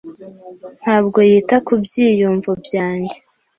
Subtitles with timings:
[0.81, 3.17] Ntabwo yita ku byiyumvo byanjye.